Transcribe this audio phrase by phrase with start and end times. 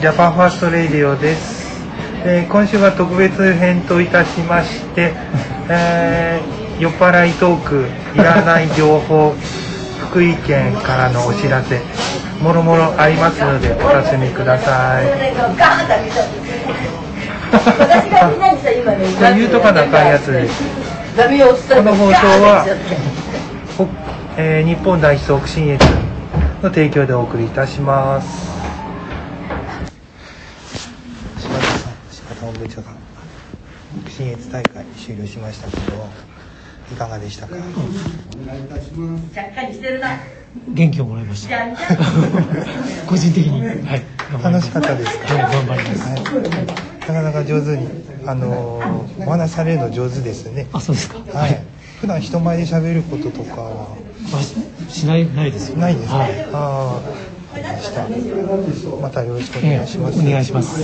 [0.00, 1.78] はい、ジャパンファーストレイディオです。
[2.24, 5.12] えー今週は特別編といたしまして、
[5.68, 9.34] えー酔っ払いトーク、いらない情報、
[10.08, 11.82] 福井県からのお知らせ、
[12.42, 15.04] もろもろありますのでお楽しみください。
[17.78, 20.62] 私がみんなにさ今ねじゃあ言うとかなあかんやつです。
[21.74, 22.12] この放送
[22.42, 22.64] は
[23.76, 23.86] ほ
[24.38, 25.84] えー日本第一促進越
[26.62, 28.48] の提供でお送りいたします。
[31.38, 32.92] 柴田さん、柴田本部長が
[34.04, 36.06] 促進越大会終了しましたけど、
[36.92, 37.56] いかがでしたか？
[37.56, 40.10] ちゃっかりしてるな
[40.68, 41.56] 元気をもらいました。
[43.08, 43.60] 個人的に。
[43.86, 44.02] はい。
[44.42, 45.34] 楽しかったですか？
[45.34, 46.08] はい、頑張ります。
[46.08, 46.22] はい。
[47.00, 47.88] なかなか上手に、
[48.26, 50.66] あのーお話しされるの上手ですね。
[50.72, 51.18] あ、そうですか。
[51.38, 51.60] はい。
[52.00, 53.96] 普段人前で喋ることとかは？
[54.34, 55.78] あしない、ないですよ。
[55.78, 56.16] ないですか？
[56.18, 56.30] はい。
[56.52, 57.00] あ
[57.54, 58.06] あ、ました。
[59.02, 60.18] またよろしくおえ願いします。
[60.20, 60.80] お願いします。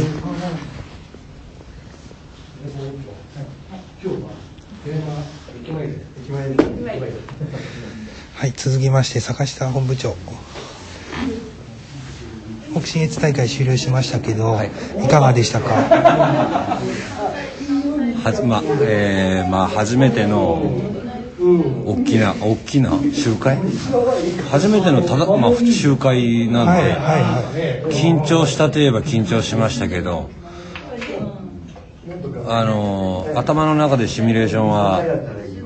[8.35, 10.15] はい、続きまして坂下本部長。
[12.75, 14.71] 北信越大会終了しましたけど、はい
[15.05, 15.73] い、かがでしたか？
[18.25, 20.63] はじまえーまあ初めての
[21.87, 23.59] 大きな大きな集会？
[24.51, 27.93] 初めてのただまあ集会なんで、はいはいはい。
[27.93, 30.29] 緊張したといえば緊張しましたけど
[32.49, 35.03] あの頭の中でシミュレーションは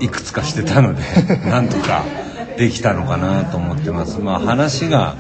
[0.01, 1.03] いくつかしてたので
[1.51, 2.05] なんとか
[2.61, 4.21] できたのかなと思ってます。
[4.21, 5.17] まあ話が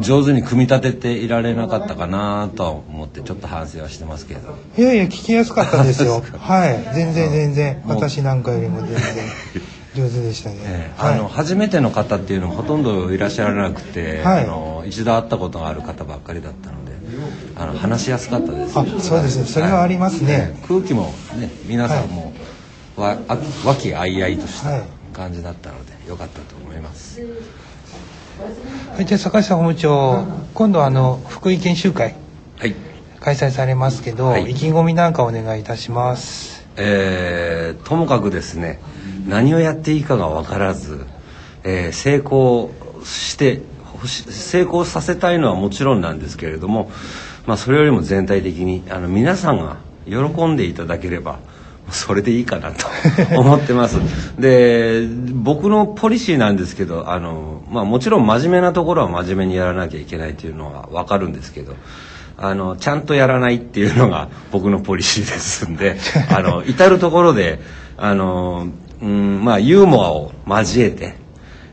[0.00, 4.54] 上手に組み立てていられなかったかなとは思ってちょっと反省はしてますけど。
[4.78, 6.22] いやいや、聞きやすかったですよ。
[6.38, 8.98] はい、全然全然、私なんかよりも全然
[9.96, 10.58] 上手でしたね。
[10.60, 11.02] ええ。
[11.02, 11.14] はい。
[11.14, 14.44] あの初めての方っていうのもほとんどいらっしゃらなくて、はい。
[14.44, 16.92] あの一度会ったことがある方ばっかりだったので
[17.56, 18.78] あの話しやすかったです。
[18.78, 19.44] あそうですね。
[19.46, 20.54] それはありますね。
[20.54, 20.66] ええ。
[20.68, 22.32] 空気もね皆さんも、
[22.96, 27.22] わあ和気あいあいとしたはい感じだったので良かったと思います、
[28.94, 32.14] はい、じゃあ坂下本部長、今度あの福井研修会
[32.58, 32.74] はい。
[33.20, 34.50] 開催されますけど、はい。
[34.50, 36.66] 意気込みなんかお願いいたします。
[36.76, 38.80] えーともかくですね
[39.26, 41.06] 何をやっていいかが分からず、
[41.62, 42.70] えー成功
[43.04, 46.90] してほし成功させたいのはもちろんなんですけれども、
[47.46, 49.76] まあ、それよりも全体的にあの皆さんが
[50.06, 51.38] 喜んでいただければ
[51.90, 52.86] それでいいかなと
[53.38, 53.98] 思ってます
[54.38, 61.74] で僕のポリシーなんですけどあの、まあ、もちろん真面目なところは真面目にやらなきゃいけないというのは分かるんですけど
[62.36, 65.96] あのちゃんとやらないっていうのが 僕のポリシーですんで
[66.34, 67.60] あの至る所で
[67.96, 68.68] あの、
[69.00, 71.14] うんまあ、ユーモアを交えて、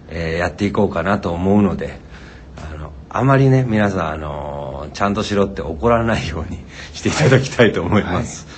[0.10, 2.00] えーやっていこうかなと思うので
[2.58, 6.60] あのあまりね皆さんあのちゃんとしろって怒らないように
[6.94, 8.46] していただきたいと思います。
[8.46, 8.51] あの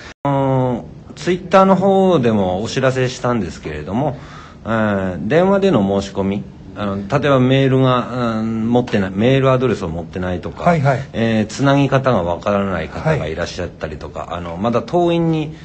[1.23, 4.17] ツイッターの方でもお知らせしたんですけれども、
[4.65, 6.43] えー電話での申し込み
[6.75, 11.09] あの例えばメールが、うん持ってないメールアドレスを持ってないとか、はいはい。
[11.13, 15.55] えーつなぎ方がわからない方がいらっしゃったりとか、あのまだ党員に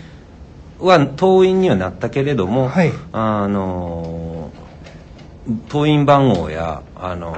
[0.78, 2.92] は党員にはなったけれども、はい。
[3.12, 4.52] あの
[5.68, 7.34] 党員番号やあの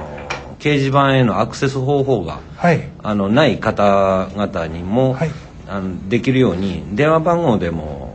[0.59, 2.87] 掲示板へのアクセス方法がはい。
[3.01, 5.31] あのない方々にも、はい。
[5.67, 8.10] あのできるように電話番号でも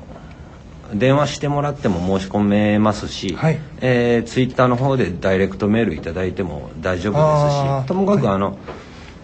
[0.94, 3.58] 電話してもらっても申し込めますし、はい。
[3.80, 8.58] えーツイッターの方でダイレクトメールいただいても大丈夫ですしともかくあの、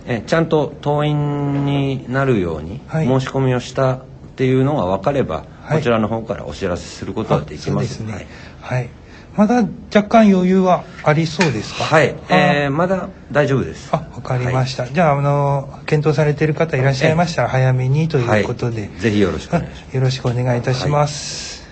[0.06, 3.06] えちゃんと党員になるようにはい。
[3.06, 4.04] 申し込みをしたっ
[4.37, 5.78] ていうのが分かれば、はい。
[5.78, 8.02] こちらの方からお知らせすることはできます。
[8.04, 8.26] はい。
[8.60, 8.90] はい。
[9.37, 9.64] まだ
[9.94, 11.84] 若干余裕はありそうですか？
[11.84, 13.88] はい、えーあまだ大丈夫です。
[13.93, 14.87] あ、わかりました。
[14.87, 19.94] じゃあ、あの、検討されている方いらっしゃいましたら、早めにということで、はいぜひよろしくお願いします。
[19.96, 21.67] よろしくお願いいたします。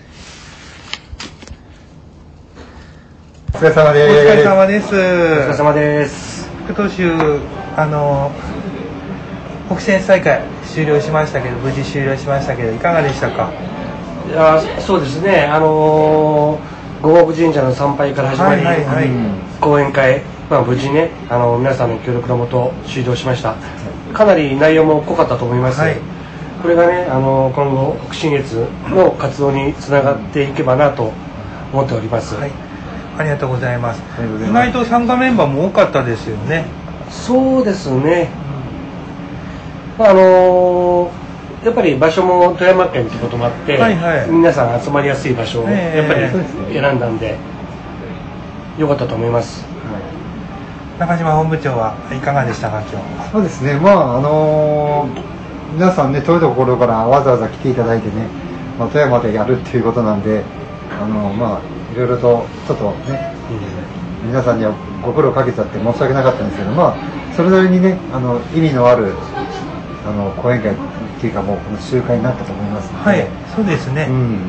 [3.53, 4.15] お疲れ様おです。
[4.15, 4.87] 疲れ様です。
[4.87, 6.49] お疲れ様です。
[6.65, 7.03] 副投手、
[7.77, 8.31] あの、
[9.69, 13.51] 北選大会終了しましたけど、無事終了しましたけど、いかがでしたか？
[14.27, 15.45] いやそうですね。
[15.45, 16.59] あのー、
[17.01, 19.09] 五国神社の参拝から始まり、はいはいはい
[19.59, 23.55] 講演会、まあ無事ね、あの皆さんの協力のもと終了しました。
[24.13, 25.79] かなり内容も濃かったと思います。
[25.79, 25.95] はい
[26.61, 31.11] これがね、あの今後北信越の活動につながっていけばなと
[31.73, 32.35] 思っております。
[32.35, 32.51] はい。
[33.17, 34.01] ありがとうございます。
[34.17, 36.65] りがとうございます意外と参加メンバーも多かったですよね。
[37.09, 38.29] そうですね。
[39.97, 41.20] まああのー
[41.63, 44.29] やっぱり場所も富山県ということもあって、はいはい。
[44.29, 45.97] 皆さん集まりやすい場所をええ。
[45.99, 47.37] やっぱり選んだんで、
[48.77, 49.63] 良かったと思います。
[50.97, 55.31] 中島本部長はいかがでしたか今日そうですね、まああのー
[55.73, 58.27] 皆さんね、遠いところからわざわざ来ていただいてね、
[58.77, 60.43] まあ、富山でやるっていうことなんで、
[61.01, 63.33] あのーまあ、いろいろとちょっとね、
[64.25, 69.13] 皆さんにはご苦労かけちゃって申し訳なかったんですけど、まあ、それなりにね、あの意味のある
[70.05, 70.75] あの講演会
[71.21, 74.39] っていうか、もうこの集会になったと思いますので、はいそうですね、うん、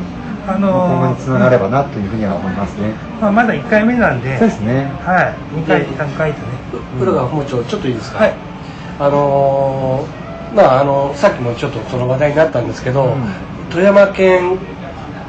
[0.46, 2.94] あ今後のにつながればなというふうには思いますね。
[3.20, 4.86] まあ、まだ1回目なんでそうですね。
[5.04, 6.46] はい2回3回とね。
[6.98, 8.34] 浦川本町ちょっといいですか、はい。
[8.98, 13.22] あのーまああのさっきもちょっとその話題になったんですけど、うん。
[13.70, 14.58] 富山県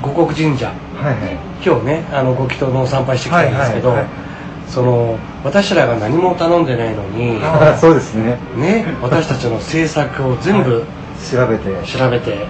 [0.01, 0.67] 五国神社。
[0.67, 1.37] はいはい。
[1.65, 4.23] 今日ねあのご祈祷の参拝してきたんですけど、はいはいはい。
[4.69, 8.37] その私らが何も頼んでないのにあ そうですね。
[8.55, 10.85] ね私たちの政策を全部
[11.31, 11.87] 調べて。
[11.87, 12.47] 調べて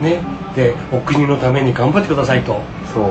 [0.00, 0.04] うん。
[0.04, 0.20] ね
[0.54, 2.60] でお国のために頑張ってくださいと、
[2.92, 3.04] そう。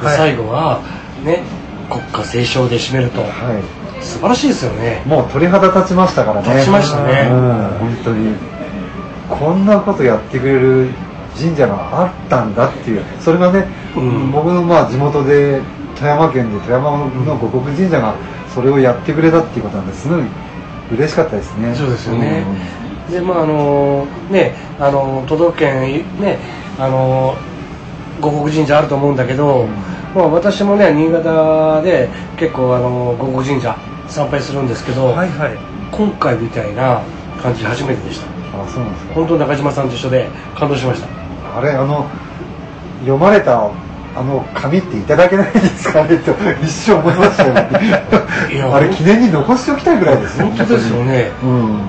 [0.00, 0.80] ではい最後は
[1.24, 1.42] ね
[1.90, 4.02] 国歌斉唱で締めるとはい。
[4.02, 6.54] 素晴らしいですよねもう鳥肌立ちましたからね。
[6.54, 7.38] 立ちましたねうん、
[7.78, 8.36] 本当に。
[9.30, 10.90] こんなことやってくれる
[11.38, 13.66] 神社があったんだっていう、それがね、
[13.96, 15.62] うん僕のまあ地元で
[15.96, 18.14] 富山県で富山の五国神社が
[18.54, 20.22] それをやってくれたっていうことなんですごい
[20.92, 21.74] 嬉しかったですね。
[21.74, 22.44] そうですよね
[23.10, 26.38] でまああのねあの都道府県ね
[26.78, 27.36] あの
[28.20, 29.66] 五国神社あると思うんだけど、
[30.14, 33.76] まあ、私もね新潟で結構あの五国神社
[34.08, 35.58] 参拝するんですけど、はいはい。
[35.90, 37.02] 今回みたいな
[37.42, 38.26] 感じ初めてでした。
[38.62, 39.14] あ、そうなんですか。
[39.14, 41.58] 本当中島さんと一緒で感動しました。
[41.58, 42.06] あれ、あの、
[43.00, 43.70] 読まれた
[44.14, 46.16] あの紙っていただけないですかね？
[46.24, 46.32] と
[46.62, 47.68] 一生思いましたよね。
[48.52, 51.30] いやあれ記念に残しておきたいぐらいです本当ですよね。
[51.42, 51.80] うん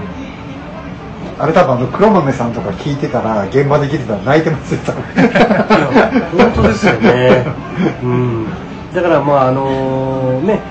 [1.39, 4.81] あれ多分あの黒豆さんとか聞いてたら現場で聞いてたら泣いてますよ
[6.37, 7.45] 本当ですよね、
[8.03, 8.47] うん、
[8.93, 10.61] だからまああのね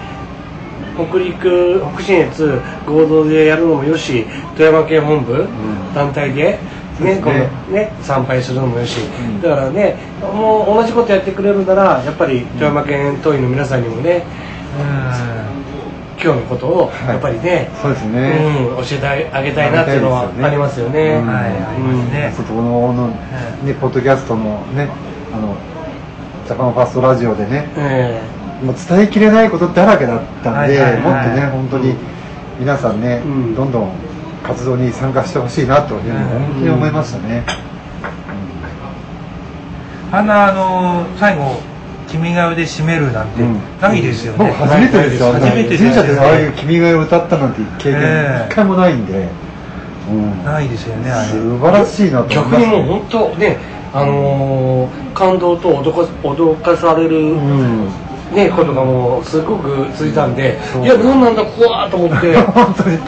[0.94, 4.26] 北陸北信越合同でやるのもよし
[4.56, 5.48] 富山県本部、
[5.94, 6.58] 団体で
[7.00, 7.38] ねこの
[7.72, 9.40] ね参拝するのもよし、ん。
[9.40, 14.24] だからねもう同じことやってくれるならやっぱり富山県党員の皆さんにもね
[16.22, 18.38] 今日のことをやっぱりね、そうですね、
[18.70, 21.14] うん、教えてあげたいなっていうのはありますよね。
[21.14, 24.88] はいありますねそこのの、ね、ポッドキャストのね
[25.34, 25.56] あの
[26.46, 28.22] ジャパンファーストラジオでねえ
[28.62, 31.94] もう伝えきれないことだらけだったんで、はいはいはいもっとね本当に
[32.60, 33.92] 皆さんね、うんどんどん
[34.44, 37.44] 活動に参加してほしいなというふうに本当に思いましたね、
[40.12, 41.60] あんなあの最後
[42.12, 43.60] 「君が代」で締めるなんてうん。
[43.80, 48.46] ないですよ僕ね、初めてですよ、初めてです神社でああいう「君が代」を歌ったなんて経験ええ。
[48.50, 49.28] 一回もないんで、
[50.10, 50.44] うん。
[50.44, 51.28] ないですよねあれ。
[51.28, 53.58] 素晴らしいなと思い逆にますもう本当ね、
[53.94, 57.88] あのー感動と脅か脅かされる、うん。
[58.34, 62.34] ね、ことがもうすごく続いたんで、そういや何なんだ怖ーと思って。
[62.52, 62.98] 本当に。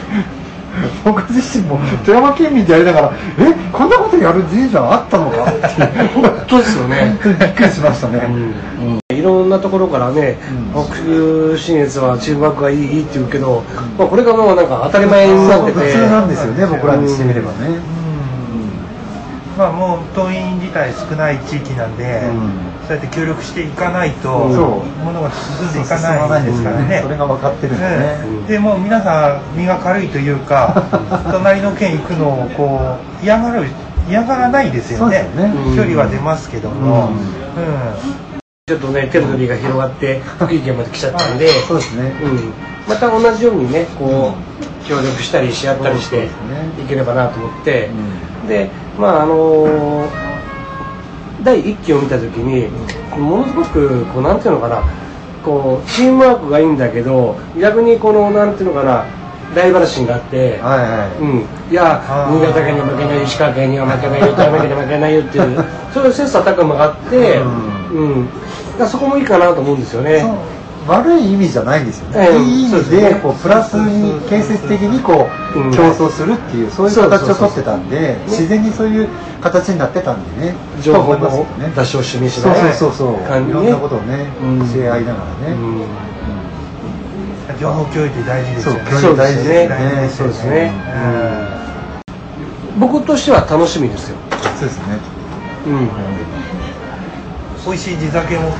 [1.03, 6.09] 僕自身も富山県民でやりながらえこんなことやる神社あったのかっていう。
[6.15, 7.17] 本当ですよね。
[7.23, 8.21] びっくりしましたね、
[9.09, 10.37] いろんなところからね、
[10.75, 10.85] うん。
[11.53, 13.63] 北信越はチームワークがいいいいって言うけど、
[13.97, 15.79] まあ、これがもうなんか当たり前になってて。
[15.79, 17.79] 普通なんですよね僕らにしてみればね、
[19.57, 22.65] まあもう党員自体少ない地域なんで、うん。
[22.87, 25.03] そうやって協力していかないと、そう。
[25.03, 27.01] ものが進んでいかないですからね。
[27.01, 30.83] それが分かってるんでね、ええでもう皆さん身が軽いというか
[31.31, 33.67] 隣の県行くのをこう嫌がる
[34.07, 35.23] 嫌がらないですよね。
[35.35, 35.53] ね。
[35.75, 37.13] 距離は出ますけども、うん。
[37.13, 38.35] うん。
[38.67, 42.53] ちょっとねテレビが広がって福井県まで来ちゃったんで、 そうですね、うん、
[42.89, 46.29] また同じようにねこう協力したりし合ったりしてい
[46.87, 47.91] ければなと思って、
[48.45, 50.25] うでまああのー
[51.43, 52.67] 第1期を見た時に
[53.15, 54.83] ものすごくこうなんていうのかな
[55.43, 59.05] こうチームワークがいいんだけど逆にこのなんていうのかな
[59.53, 68.29] ライバル心があって、はいはい、うん、いや新潟県に負けない石川県には負けないよ富山県に負けないよっていう そういう切磋琢磨があって、ううん。
[68.77, 70.19] だそこもいいかなと思うんですよね。
[70.19, 70.31] そう。
[70.87, 73.09] 悪い意味じゃないんですよね、ええいい意味そうですね。
[73.09, 79.07] でこうプラスに建設的にこう、うん競争するっていうそういう形をとってたんで自然にそういう
[79.41, 80.55] 形になってたんでね。
[80.81, 81.71] 情報のね。
[81.75, 83.51] 出し惜しみしそうないそうそうそう感じね。
[83.51, 84.59] いろんなことをね、うん。
[84.59, 85.81] 教え合いながらね、うん
[87.59, 88.91] 情報共有って大事ですよね。
[88.91, 89.67] そう大事ですね。
[89.67, 90.71] 大事ですよそうですね。
[91.19, 91.55] うん。
[92.79, 94.17] 僕としては楽しみですよ、
[94.59, 94.99] そうですね、
[95.65, 95.89] うん、
[97.65, 98.59] 美味しい地酒も飲める。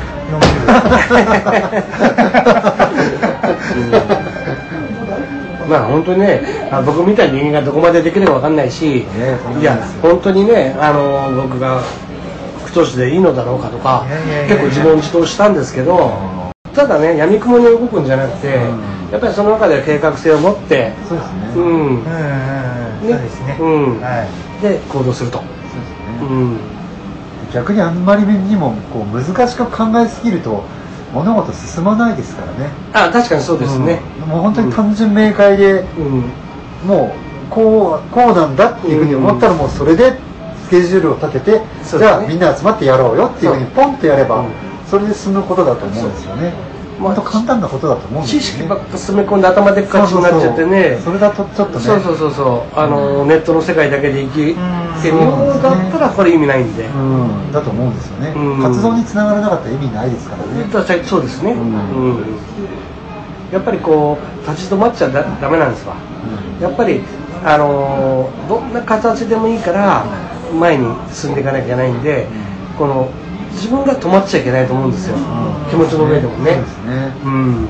[5.68, 9.06] まあ本当にねあ僕みたいな人間がどこまでできるかわかんないし、い
[9.64, 11.82] や本当にねあの僕が
[12.66, 14.06] 太しでいいのだろうかとか
[14.48, 16.45] 結構自問自答したんですけど
[16.76, 19.12] ただね闇雲に動くんじゃなくて、うん。
[19.12, 21.64] やっぱりその中で計画性を持ってそうですね、うん。
[21.64, 22.04] うんうんうん。
[23.02, 24.02] そうですね、うん。
[24.02, 24.24] は
[24.60, 24.62] い。
[24.62, 25.96] で行動すると、そうですね。
[26.22, 26.58] うん、
[27.54, 30.64] 逆にあんまりにもこう難しく考えすぎると
[31.14, 32.70] 物事進まないですからね。
[32.94, 34.30] あ確かにそうですね、うん。
[34.30, 36.32] もう本当に単純明快で、うん。
[36.88, 40.18] もうこうこうなんだっていうふうに思ったらもうそれで
[40.66, 46.54] スケジュールを立てて、じゃあみんな集まってやろうよっていうふうにポンとやれば、うんそれで進むことだと思うんですよね。
[47.00, 48.44] まあ簡単なことだと思うんですよね。
[48.44, 50.98] 知識ばっか詰め込んで頭でっかちになっちゃってね。
[51.04, 51.86] それだとちょっとね。
[51.86, 52.80] そうそうそうそう。
[52.80, 54.56] あの、ネットの世界だけで生き
[55.02, 58.62] てるようだったらこれ意味ないんで、うん、だと思うんですよね、うん。
[58.62, 61.60] 活動につながらなかったら意味ないですからね、そうですね、うん。
[61.60, 61.64] う
[62.22, 62.26] ん
[63.52, 65.96] やっぱりこう立ち止まっちゃだダメなんですわ。
[66.60, 67.02] やっぱり
[67.44, 70.06] あのーどんな形でもいいから
[70.60, 72.28] 前に進んでいかなきゃいけないんで
[72.78, 73.10] この
[73.56, 75.16] 自分が止まっちゃいけないと思うんですよ、
[75.70, 76.52] 気持ちの上でもね。
[76.52, 77.14] そうね。
[77.24, 77.68] うん。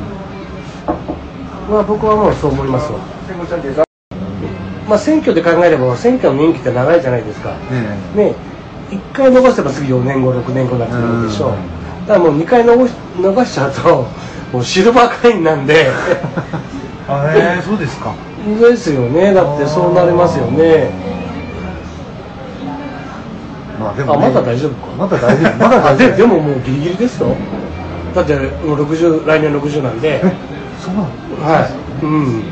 [1.69, 2.99] まあ僕はもうそう思いますわ。
[4.89, 7.51] まあ選挙で考えれば選挙の任期って長いじゃないですか。
[7.71, 8.35] ねね。
[8.89, 11.49] 1回逃せば次4年後6年後になってくるでしょう。
[11.51, 12.07] うん。
[12.07, 14.07] だからもう2回逃し逃しちゃうと
[14.53, 15.87] もうシルバー会員なんで。
[17.07, 18.13] あえー、そうですか。
[18.59, 19.33] ですよね。
[19.33, 20.89] だってそうなりますよね
[23.85, 24.87] まあでも、ね、あまだ大丈夫か。
[24.97, 25.57] まだ大丈夫。
[25.57, 26.09] まだあ大丈夫。
[26.09, 27.35] ででももうギリギリですよ。
[28.15, 30.21] だってもう60来年60なんで。
[30.23, 30.33] え
[30.81, 31.53] そうなの？
[31.53, 31.71] はい。
[32.03, 32.39] うん。
[32.39, 32.45] ね。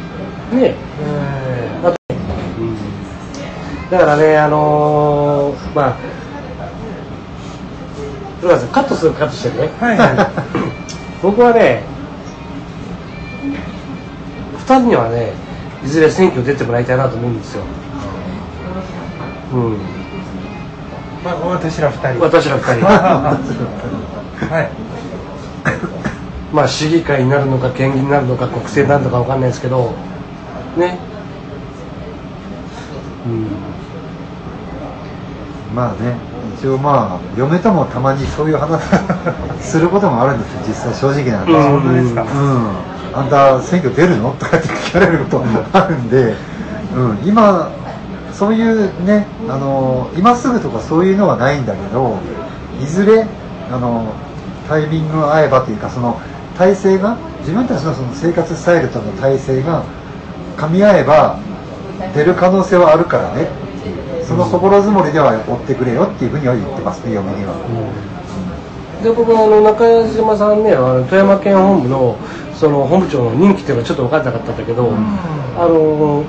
[0.53, 0.75] え
[1.81, 1.97] だって
[2.59, 2.77] うん。
[3.89, 5.95] だからねあのー、まあ
[8.39, 9.69] 古川さんカットするカットしてね。
[9.81, 10.27] ー、はいはい。
[11.23, 11.83] 僕はね
[14.59, 15.33] 2人にはね
[15.83, 17.63] いずれ選挙出てもらいたいなと思うんですよ、
[19.53, 19.77] うん、
[21.23, 22.19] まあ、私ら二人。
[22.19, 22.85] 私ら2人。
[24.53, 24.69] はい。
[26.53, 29.91] まあ市議会になるのか県議になるのか国政になるのか分かんないですけど
[30.77, 30.99] ね。
[33.25, 33.47] うん。
[35.75, 36.15] まあね
[36.59, 38.79] 一応まあ嫁ともたまにそういう話
[39.59, 41.45] することもあるんですよ実際正直なん。
[41.45, 41.61] で、うん
[41.95, 42.17] うん、
[43.15, 44.35] あんた選挙出るの？
[44.37, 46.35] とかって聞かれることあるんで、
[46.95, 47.69] うん、今
[48.33, 52.17] そういうねあの今すぐとかそういうのはないんだけど
[52.81, 53.25] いずれ
[53.69, 54.13] あの
[54.67, 56.19] タイミングが合えばというかその
[56.57, 59.83] 体制が自分たちのその生活スタイルとの体制が
[60.57, 61.39] 噛み合えば
[62.15, 63.47] 出る可能性はあるからね
[64.27, 67.53] その心づもりでは追ってくれよっていうふうには言ってますね嫁には。
[69.03, 72.17] で僕はあの中島さんねあの富山県本部の
[72.55, 74.93] その本部長の任期っていうのがちょっと分からなかったんだけど、
[75.57, 76.23] あの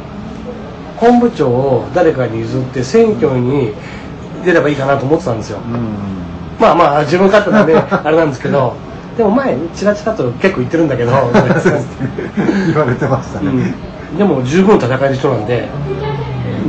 [0.97, 3.73] 本部長を誰かに譲って選挙に
[4.45, 6.15] 出ればいいかなと思ってたんですよ、うん
[6.59, 8.75] まあまあ自分勝手なんで あれなんですけど。
[9.17, 11.13] でも前チラチラと結構言ってるんだけど。
[12.67, 13.75] 言われてましたね、
[14.13, 15.69] うん、でも十分戦える人なんで。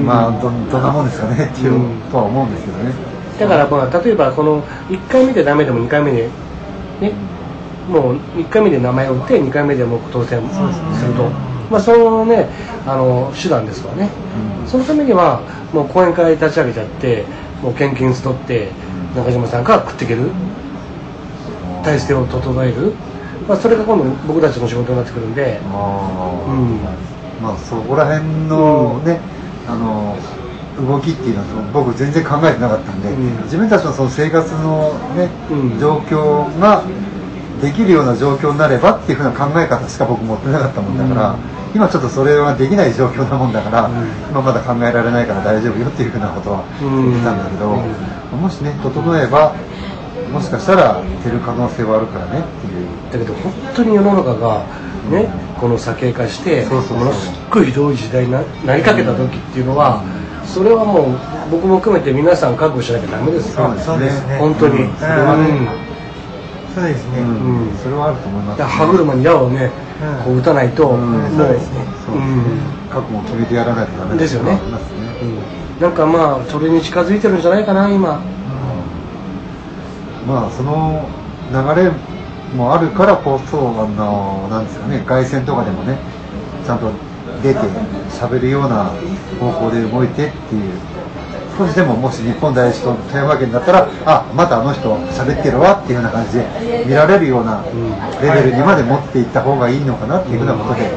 [0.05, 1.50] まあどどんなもんですかね。
[1.51, 1.82] っていう、うん。
[2.12, 2.94] とは思うんですけどね。
[3.39, 6.29] だからまあ例えばこの1回目でダメでも2回目で
[7.01, 7.12] ね。
[7.91, 10.39] もう1回目で名前を打って2回目でもう当選
[10.96, 11.29] すると、
[11.69, 12.48] まあそのね
[12.86, 14.10] あの手段ですわね、
[14.62, 14.67] うん。
[14.67, 15.41] そのためには
[15.74, 17.25] もう講演会立ち上げちゃって
[17.62, 18.72] もう献金取って
[19.15, 20.29] 中島さんから食っていける。
[21.86, 22.93] 体制を整える、
[23.48, 26.79] まあ、それが今度僕たちの仕事になってくるんで、あーうん。
[27.43, 29.19] まあそこら辺のね、
[29.67, 30.17] あの
[30.79, 33.43] 動きっていうのは僕全然考えてなかったんで、うん。
[33.43, 35.79] 自分たちのその生活のね、うん。
[35.79, 36.84] 状況が
[37.62, 41.36] できるような状況になればっていうふうな考え方しか僕持ってなかったもんだから、
[41.75, 44.08] 今ちょっとそれはできない状況なもんだから、うん。
[44.32, 47.12] 今まだ考えられないから大丈夫よっていうふうなことはうん。
[47.12, 47.75] 言ったんだけど、
[48.38, 49.53] もしね整えば
[50.32, 52.88] もしかしたら出る可能性はあるからねっていう。
[53.12, 54.63] だけど本当に世の中が
[55.12, 55.29] ね、
[55.60, 60.01] この酒化してものすっごいひどい時代にななりかけた時っていうのは、
[60.46, 61.20] それはもう
[61.51, 63.75] 僕も含めて皆さん覚悟しなきゃダメですよ。
[63.77, 64.38] そうですね。
[64.39, 64.96] 本当に、うん。
[64.96, 65.94] それはね
[66.75, 67.70] そうですね、うん。
[67.70, 67.77] うん。
[67.77, 69.72] それはあると思います、で歯車に矢をね、
[70.20, 71.12] うんこう打たないと、うん。
[71.12, 71.86] もうそうですね。
[72.05, 72.44] そうですね。
[72.91, 74.60] 覚悟を決めてやらないとダメですよね。
[74.62, 75.82] うん。
[75.82, 78.20] なんかまあそれに近づいてるんじゃないかな今。
[80.27, 81.08] まあその
[81.51, 81.91] 流れ
[82.55, 86.00] もあるからこそあのなんですかね凱旋とかでもね
[86.65, 86.91] ちゃんと
[87.44, 87.60] 出て
[88.10, 88.91] 喋るような
[89.39, 90.72] 方向で動いてっていう
[91.57, 96.45] 少しでももし日本第一と富山県だったらあまたあの人喋ってるわっていうような感じで
[96.85, 97.63] 見られるような
[98.21, 100.91] レベルにまで持っていった方がいいのかなっていうふうなことで、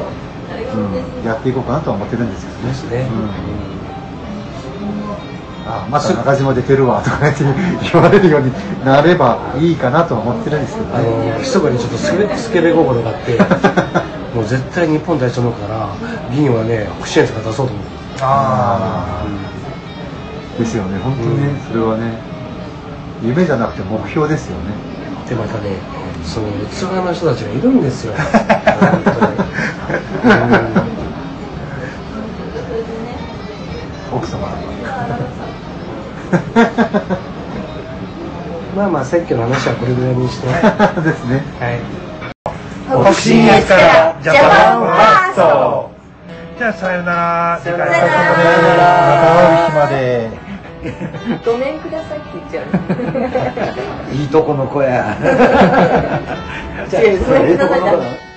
[0.75, 2.57] うん、やっていこうかなとは思ってるんですけど
[2.97, 3.07] ね。
[3.07, 3.69] うん。
[5.65, 7.43] あまた中島出てるわとか言って
[7.93, 8.51] 言われるように
[8.83, 11.31] なればいいかなとは思ってるんですけどあね。
[11.31, 13.37] の密かにちょっとスケベスケベ心があって
[14.35, 15.89] もう絶対日本代表のから
[16.33, 17.85] 銀はね北信越が出そうと思う。
[18.21, 19.23] あ
[20.59, 22.19] ですよね本当にね、それはね
[23.23, 24.73] 夢じゃなくて目標ですよね。
[25.27, 25.77] でまたね
[26.23, 28.13] その器の人たちがいるんですよ。
[28.19, 28.27] 本
[29.03, 29.39] 当に。
[34.11, 34.47] 奥様。
[38.75, 40.47] まあまあ選挙の話はこれぐらいにして。
[41.01, 41.43] ですね。
[41.59, 41.79] はい。
[43.03, 44.15] 北信越から。
[44.21, 45.91] ジャパンファースト。
[46.57, 47.59] じゃあさよなら。
[47.63, 50.29] さよならまた会う日まで
[51.45, 52.63] ごめんくださいって言っちゃ
[54.11, 54.15] う。
[54.15, 55.17] いいとこの子や
[56.89, 58.28] じゃあごめんください。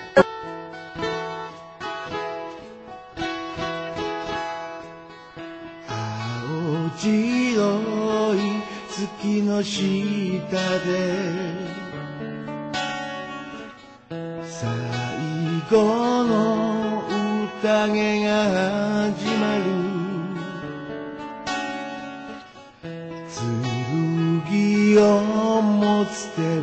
[24.99, 26.63] を持つ手を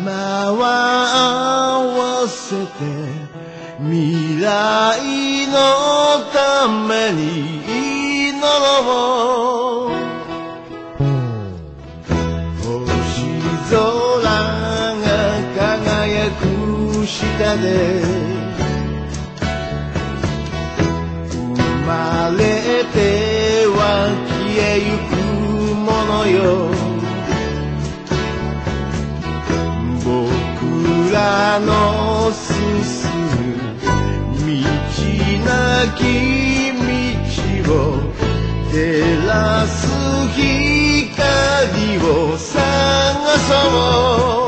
[0.00, 0.62] 今は
[1.76, 1.86] 合
[2.22, 2.68] わせて
[3.78, 5.54] 未来の
[6.32, 7.60] ために
[8.30, 10.00] 祈ろう。
[12.58, 12.68] 星
[13.70, 13.76] 空
[14.96, 15.04] が
[15.56, 17.66] 輝く下で
[21.30, 21.36] 生
[21.86, 21.90] ま
[22.36, 22.40] れ
[22.92, 22.96] て
[23.66, 23.78] は
[24.28, 25.19] 消えゆく
[26.32, 26.70] よ。
[30.04, 32.54] 僕らの進
[33.36, 33.58] む
[34.46, 34.62] 道
[35.44, 35.48] な
[35.96, 36.00] き
[37.66, 37.74] 道を
[38.72, 38.74] 照
[39.26, 39.78] らす
[40.36, 41.18] 光
[41.98, 42.58] を探
[43.38, 44.39] そう。